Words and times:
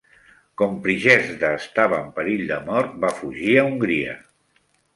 Com 0.61 0.71
Prijezda 0.85 1.51
estava 1.59 2.01
en 2.05 2.09
perill 2.17 2.43
de 2.55 2.59
mort, 2.73 2.99
va 3.07 3.13
fugir 3.21 3.55
a 3.59 3.69
Hongria. 3.69 4.21